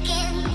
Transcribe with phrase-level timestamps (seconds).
[0.00, 0.51] Kinda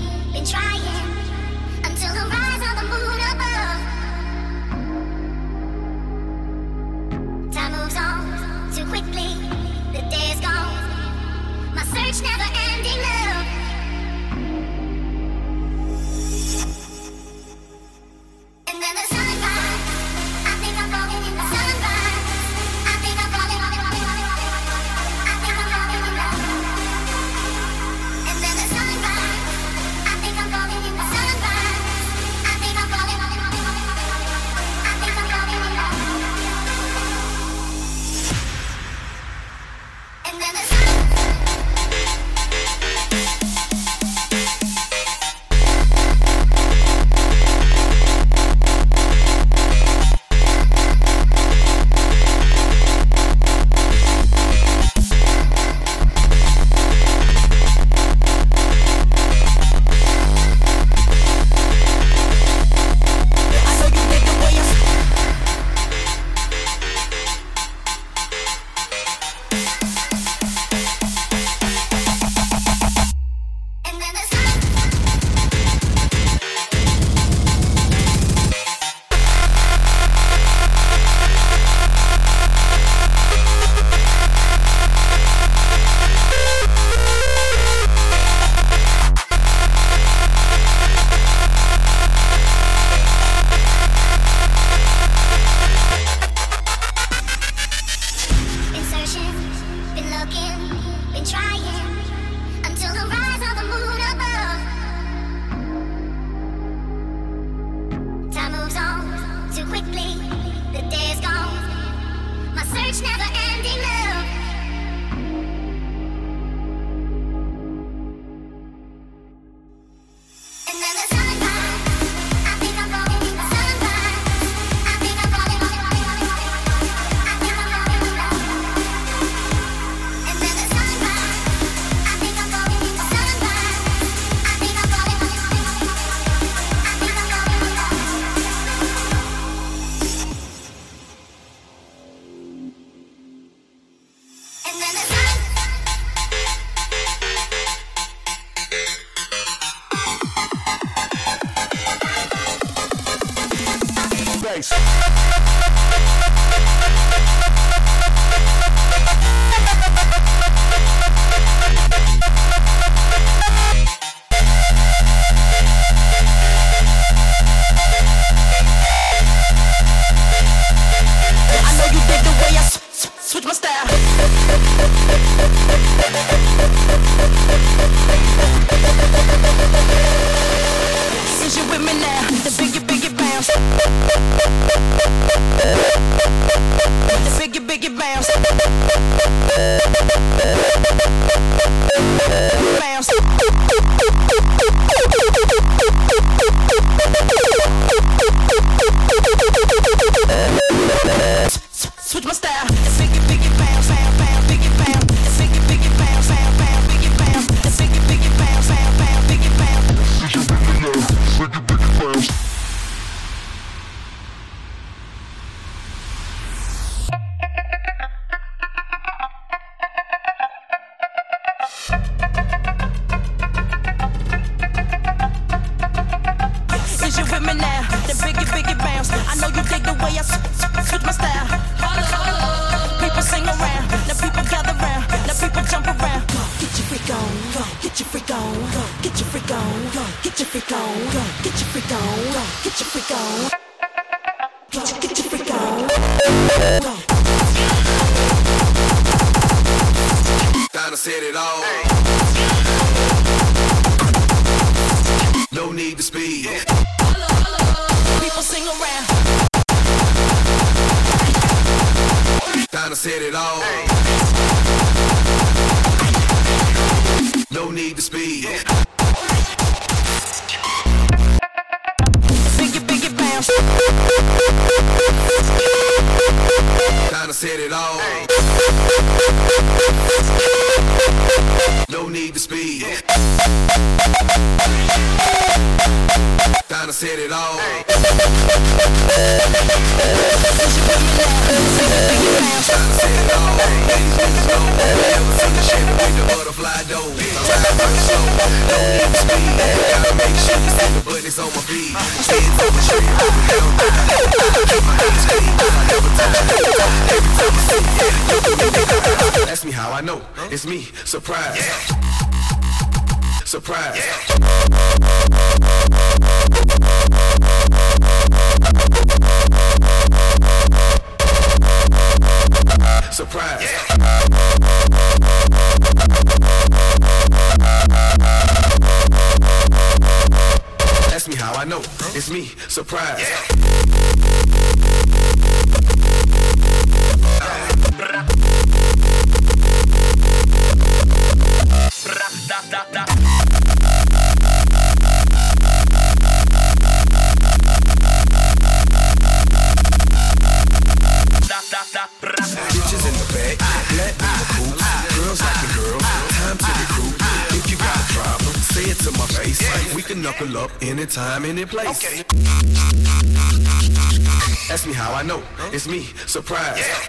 [364.70, 365.40] Ask me how I know.
[365.54, 365.70] Huh?
[365.72, 366.08] It's me.
[366.26, 366.78] Surprise.
[366.78, 367.06] Yeah.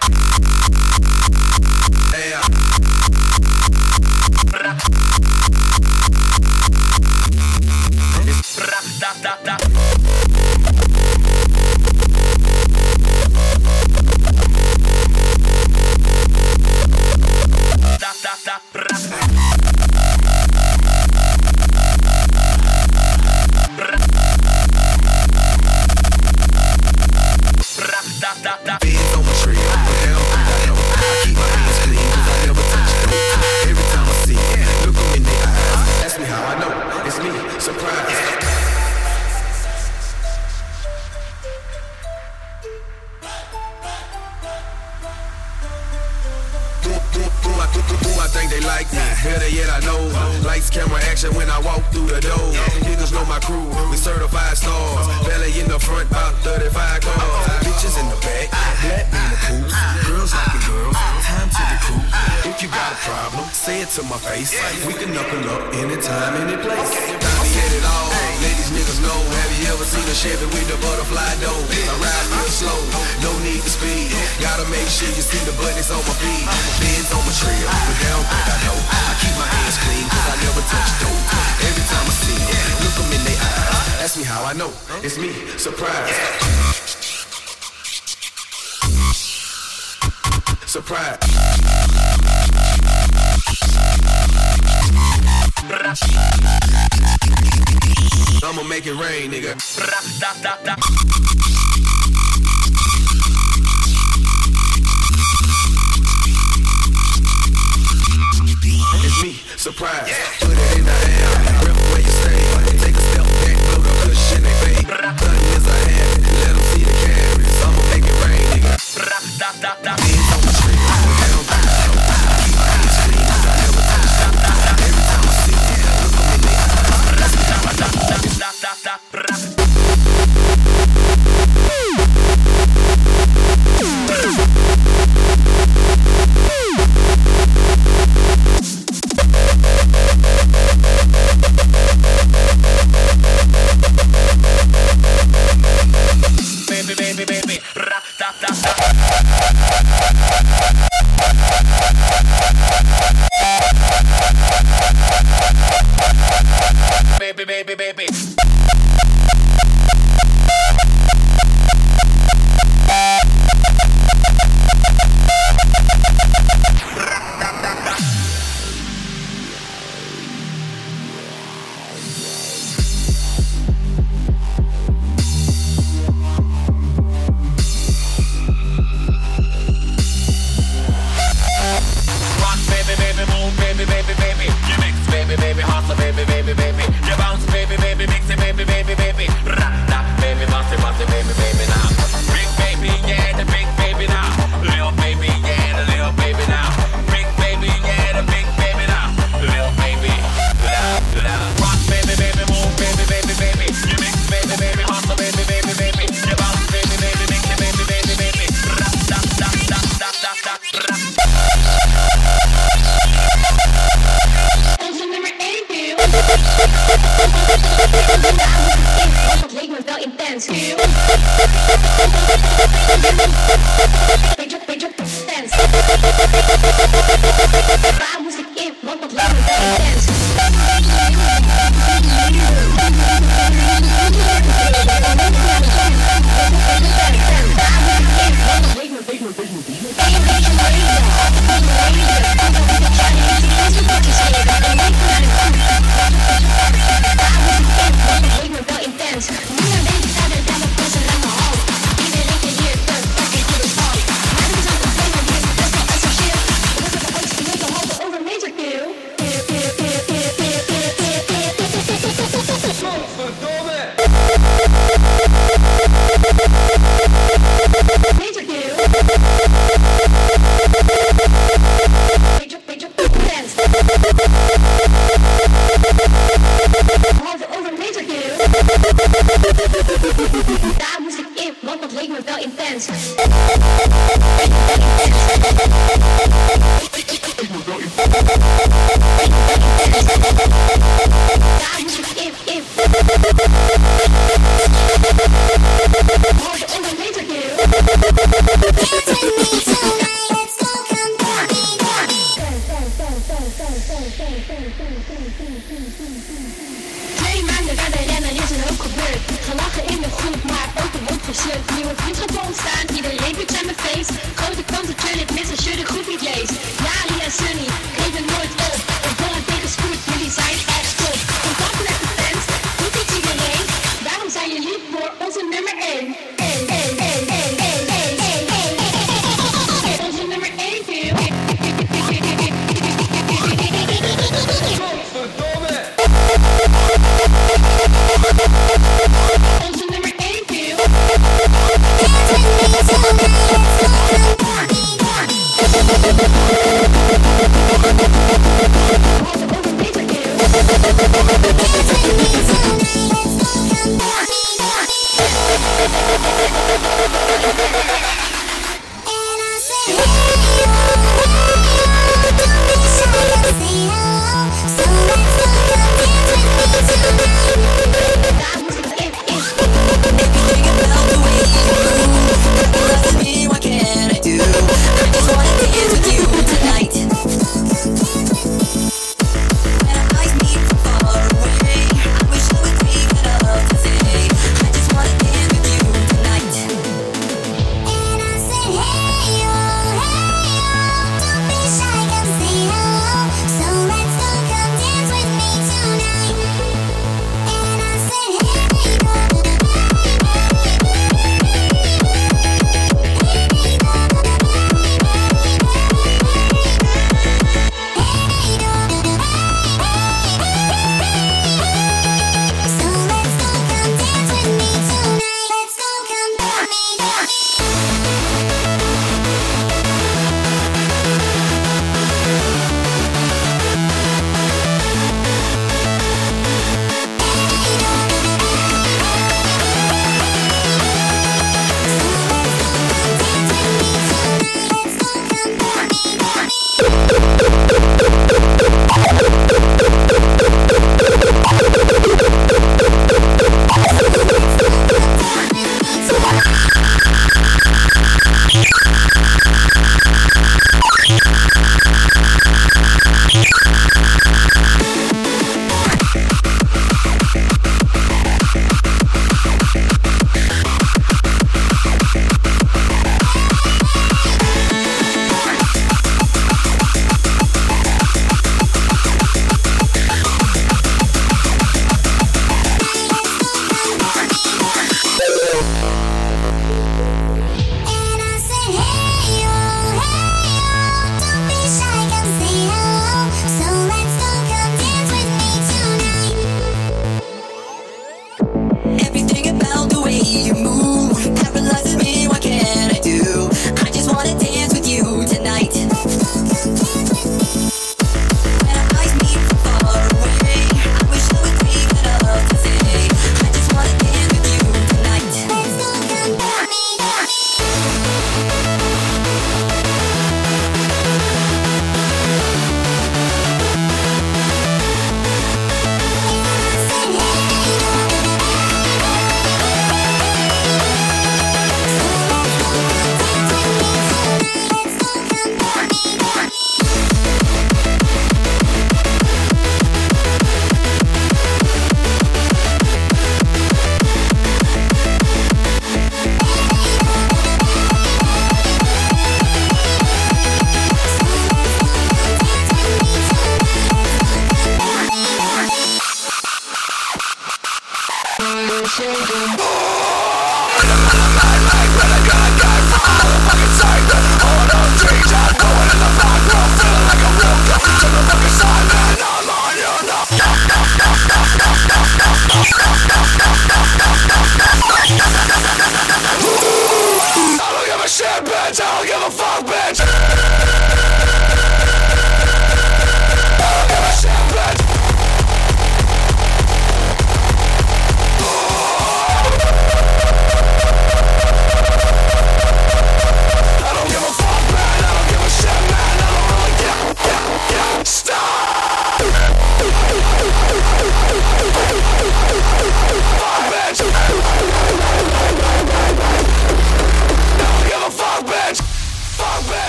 [2.14, 2.42] Hey, uh.
[4.52, 5.00] I...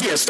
[0.00, 0.24] Yes,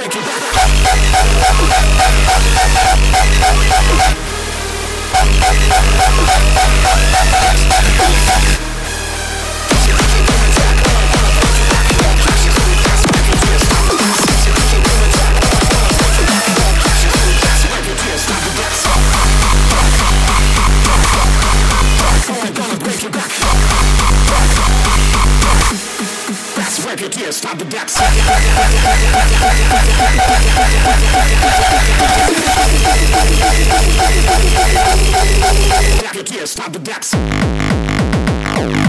[26.90, 27.98] record, yeah, stop the decks.
[36.02, 38.87] Record, yeah, stop the decks.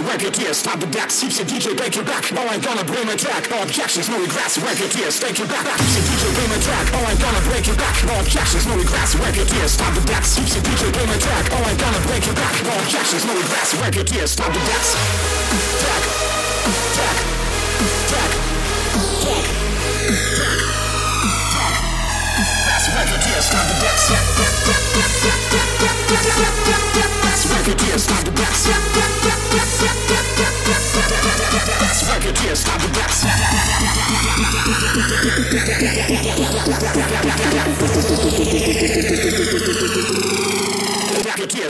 [0.00, 0.22] Regrets.
[0.22, 1.20] Record, yeah, stop the decks.
[1.20, 2.24] Keeps your DJ break your back.
[2.32, 3.50] Oh, I'm gonna bring a track.
[3.50, 4.58] No objections, no regrets.
[4.58, 5.64] Record, yeah, stake your back.
[5.78, 6.86] Keeps your DJ bring a track.
[6.94, 7.96] Oh, I'm gonna break your back.
[8.04, 9.14] No objections, no regrets.
[9.14, 10.36] Record, yeah, stop the decks.
[10.36, 11.46] Keeps your DJ bring a track.
[11.52, 12.54] Oh, I'm gonna break your back.
[12.64, 13.74] No objections, no regrets.
[13.76, 14.96] Record, yeah, stop the decks.
[15.80, 16.02] Track,
[16.96, 17.16] track,
[18.08, 18.32] track, track,
[18.88, 19.50] track.
[22.66, 24.08] That's record, yeah, stop the decks.
[26.10, 27.19] That's record,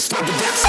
[0.01, 0.61] Stop the dance.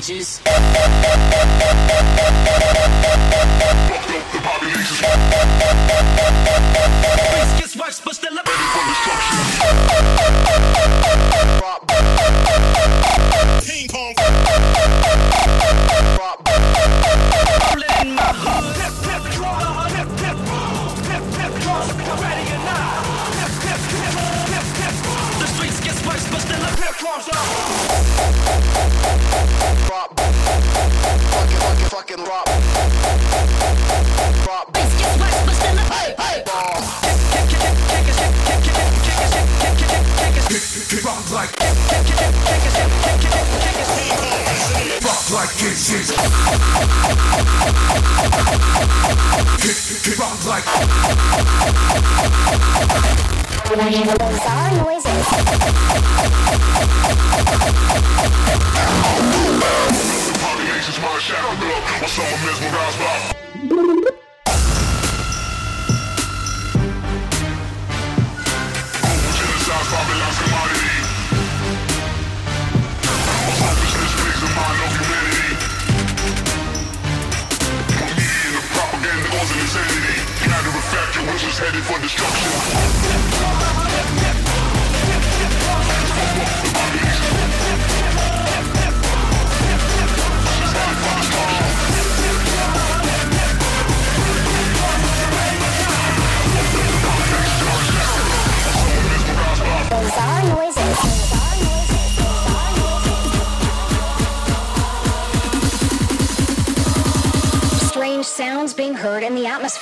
[0.00, 0.39] Bitches.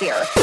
[0.01, 0.38] Atmosphere.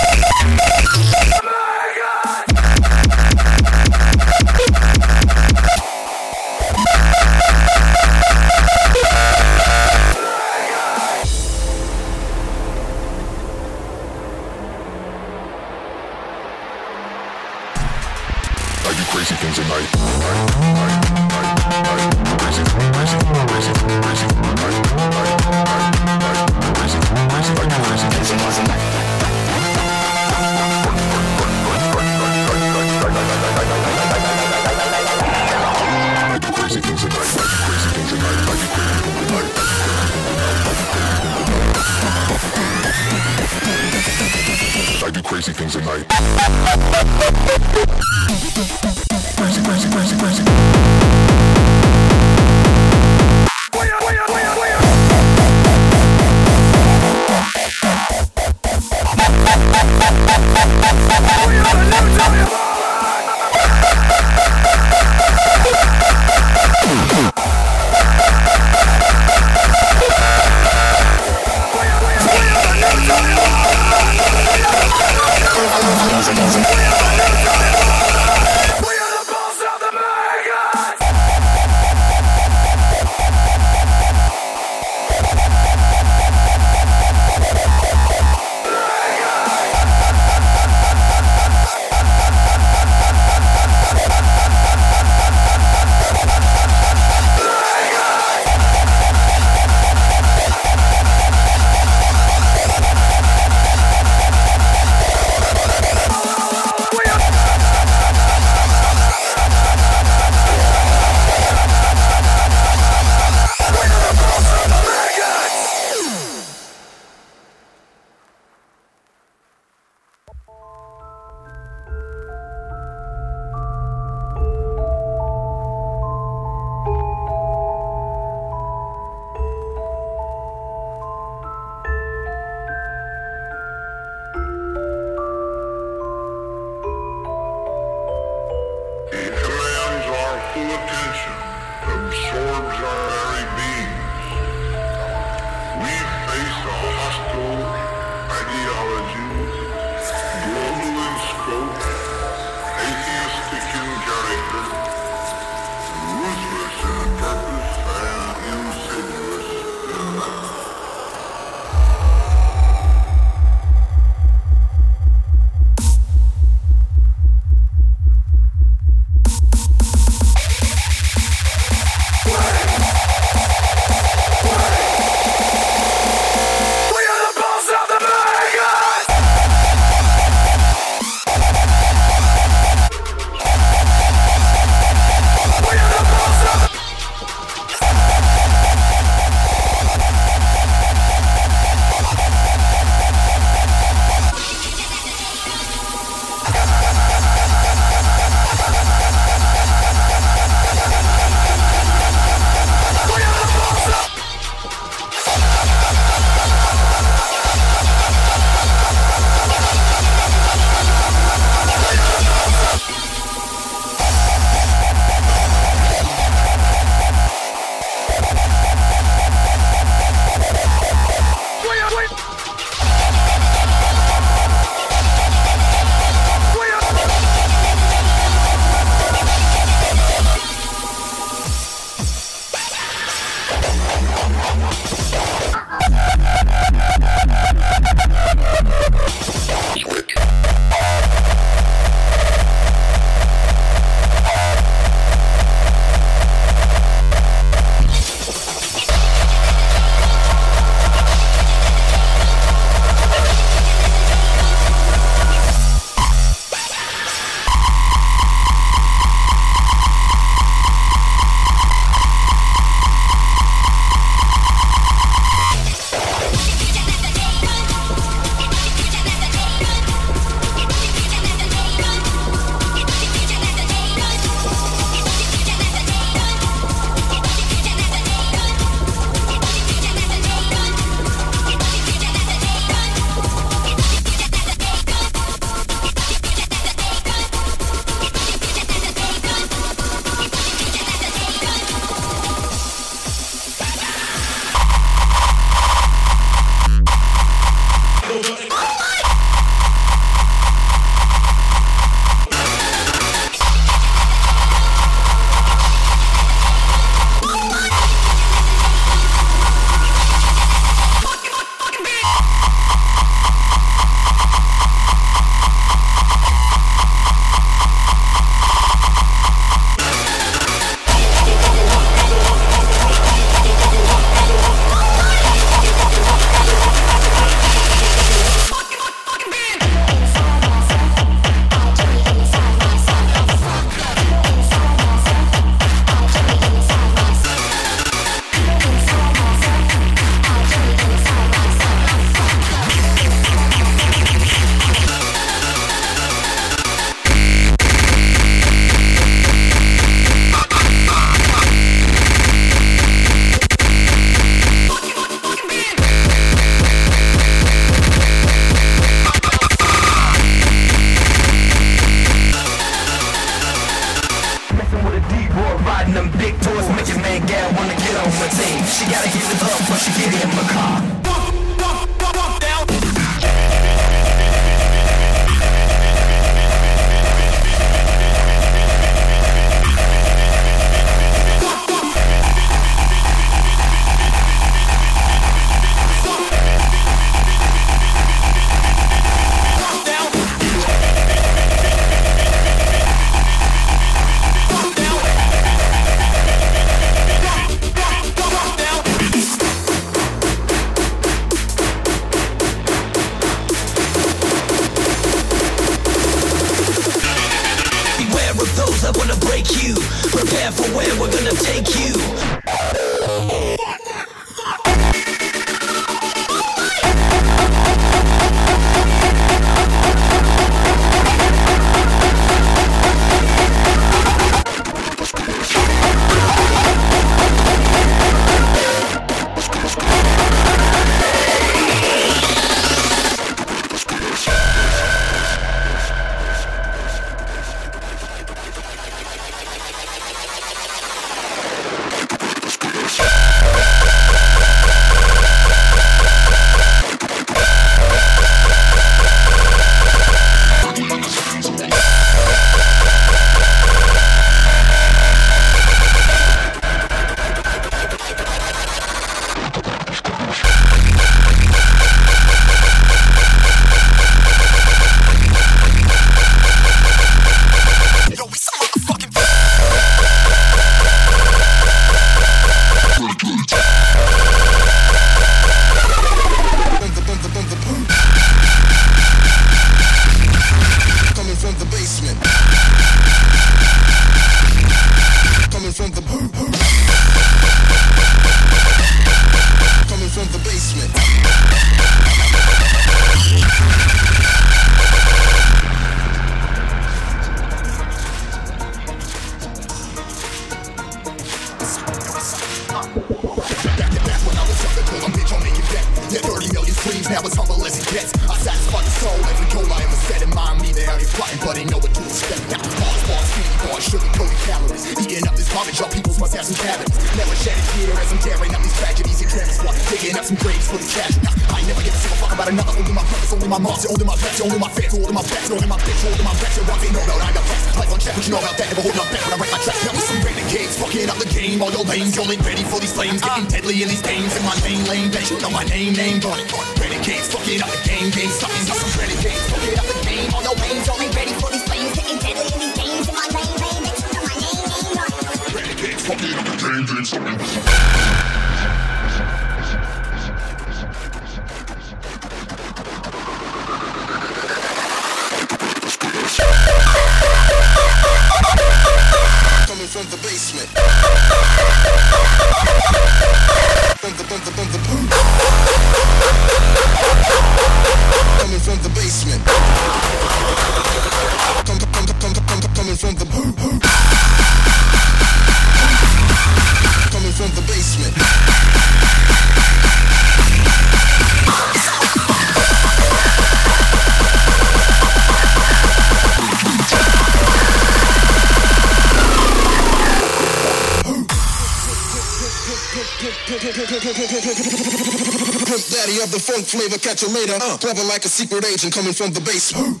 [596.08, 597.54] Flavor, catch you later.
[597.60, 600.00] Uh, clever like a secret agent coming from the basement.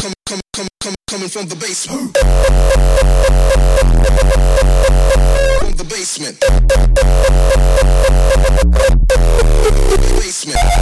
[0.00, 2.16] Come, come, come, come, coming from the basement.
[5.60, 6.40] From the basement.
[10.20, 10.77] basement.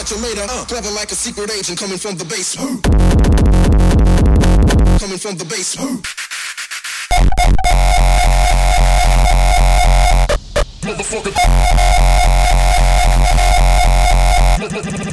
[0.00, 0.46] Catch you later.
[0.48, 2.82] Uh, clever like a secret agent coming from the basement.
[4.98, 6.06] Coming from the basement.
[10.80, 11.32] Motherfucker.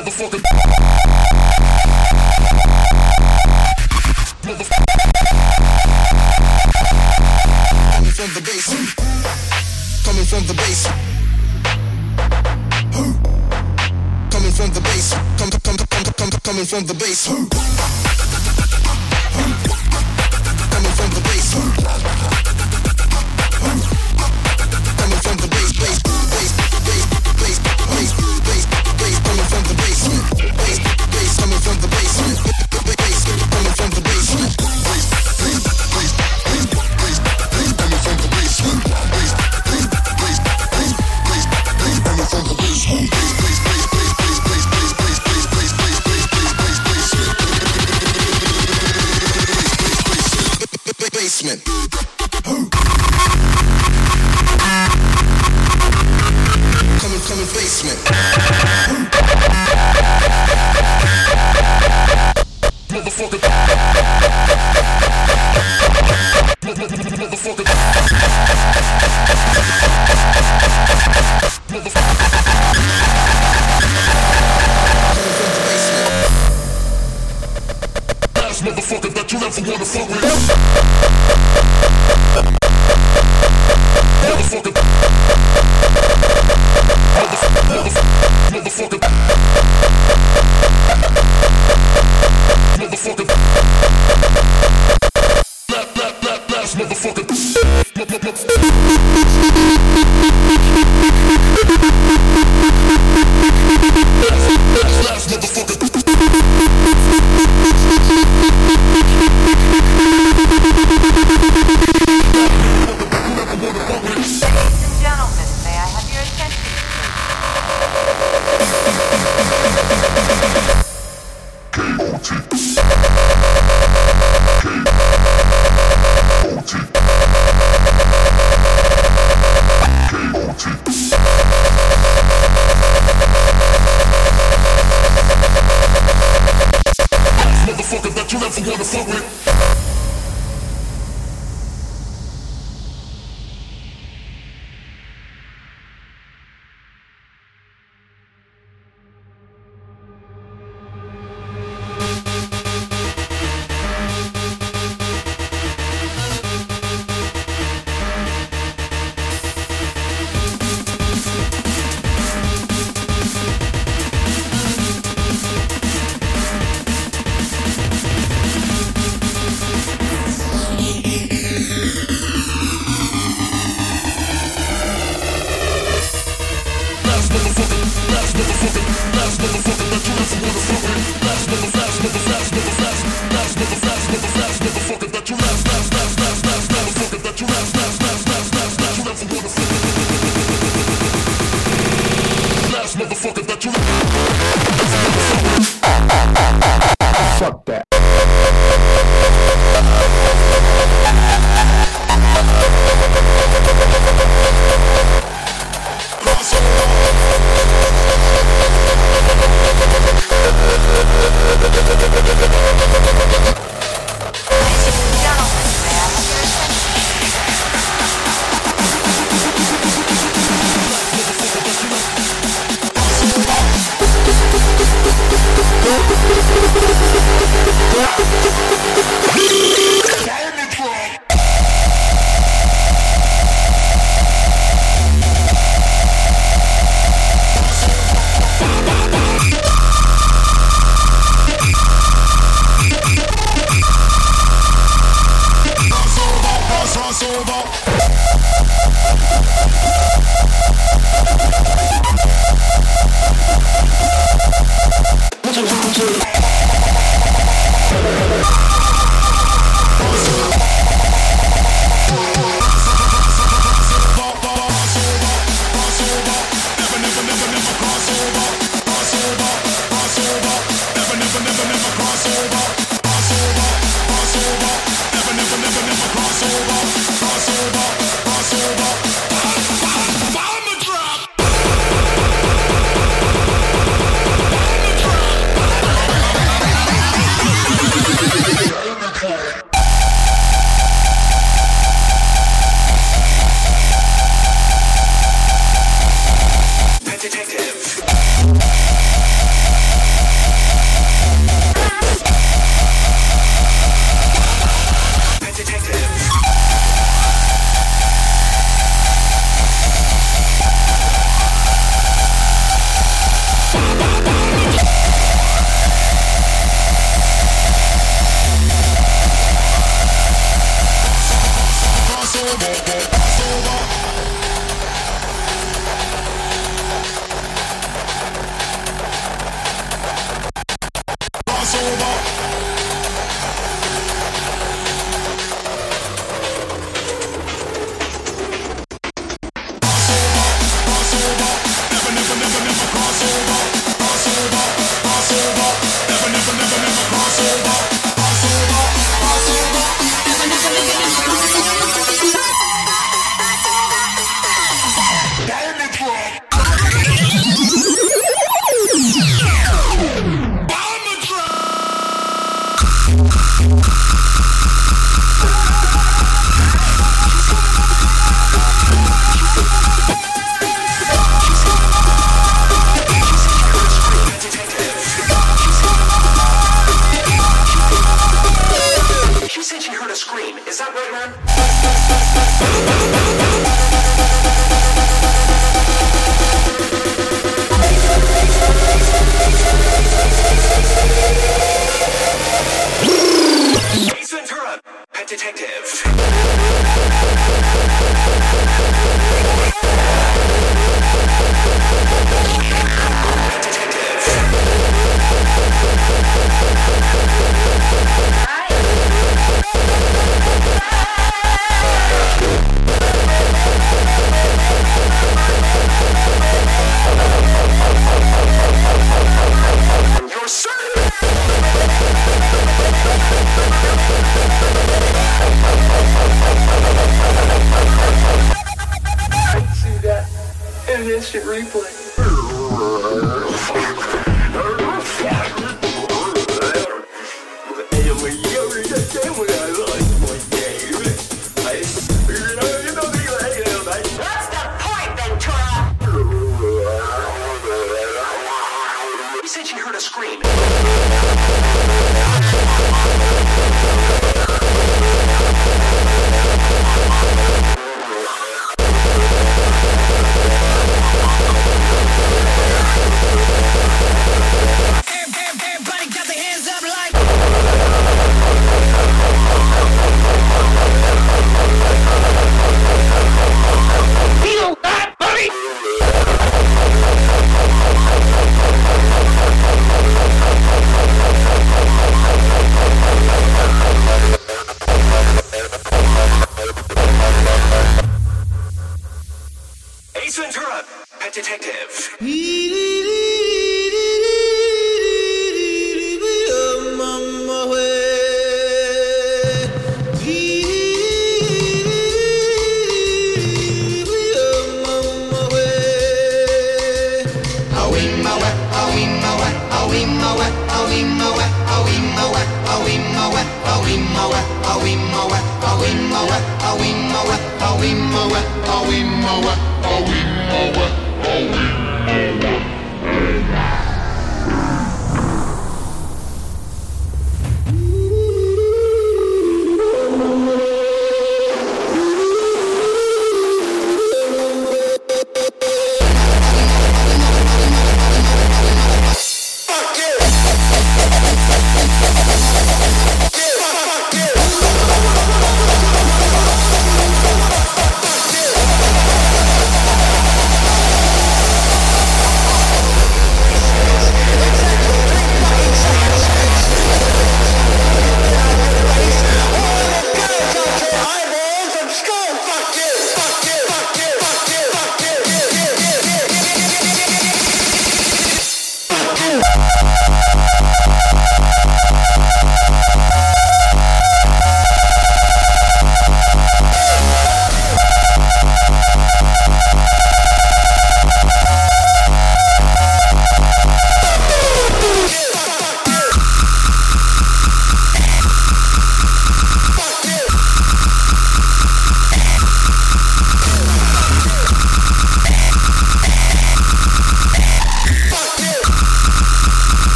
[0.00, 0.40] Motherfucker.
[7.92, 8.88] Coming from the basement.
[10.04, 11.19] Coming from the basement.
[14.60, 15.14] From the base.
[15.38, 17.26] Come, come, come, come, come, coming from the base.
[17.26, 18.09] Coming from the base.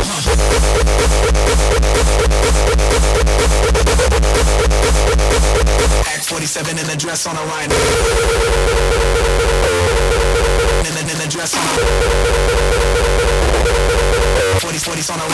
[0.00, 0.08] Act
[6.24, 7.74] 47 in the dress on a rhino.
[10.88, 11.64] In the, in the dress on a
[14.60, 15.30] 40 40 on a rhino.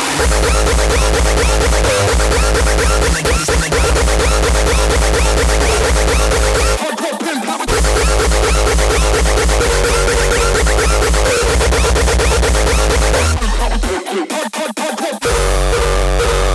[14.17, 16.46] In the, in the,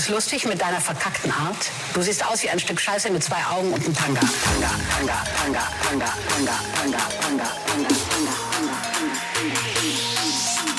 [0.00, 1.70] bist lustig mit deiner verkackten Art?
[1.92, 4.20] Du siehst aus wie ein Stück Scheiße mit zwei Augen und einem Tanga.
[4.20, 8.76] Tanga, Tanga, Tanga, Tanga, Tanga, Tanga, Tanga, Tanga, Tanga, Tanga.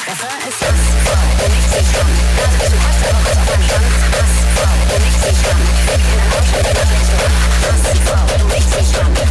[0.08, 2.10] Refrain ist Hassfrau, du nicht sich schon.
[2.36, 3.86] Gerade bist du fast aber kurz auf meinem Stand.
[4.18, 5.60] Hassfrau, du nicht sich schon.
[5.86, 7.34] Fick in Arsch und danach lässt du ab.
[7.70, 9.31] Hassfrau, du nicht sich schon.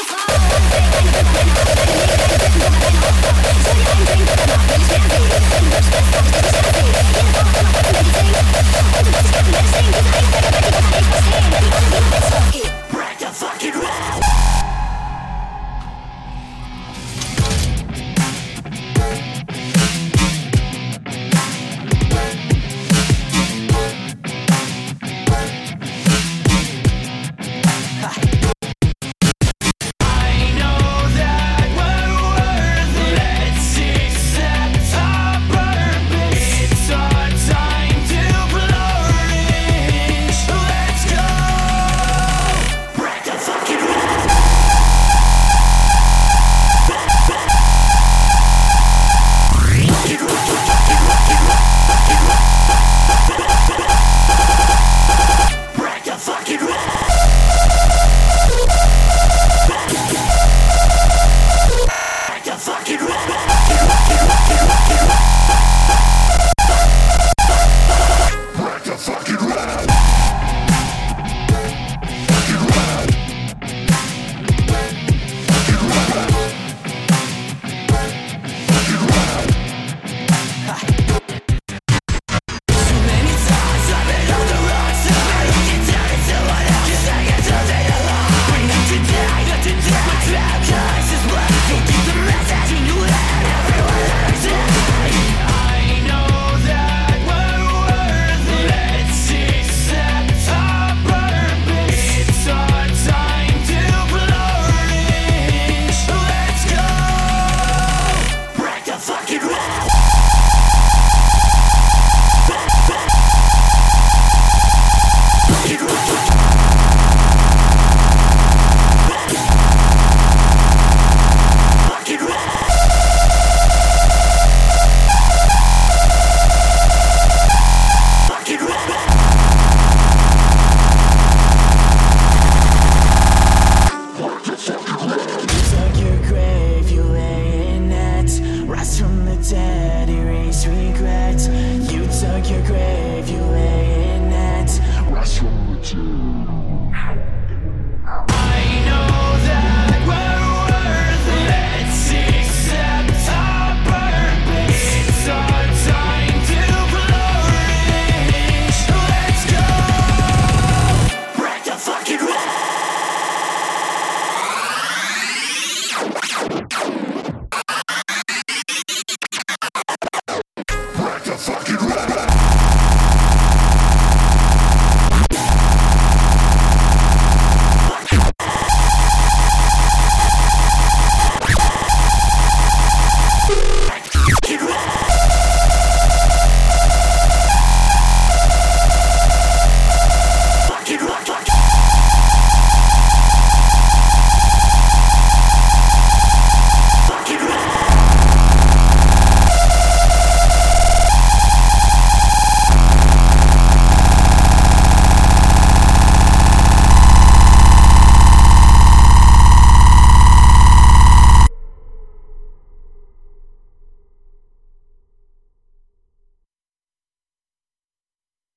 [12.21, 12.70] Let's go.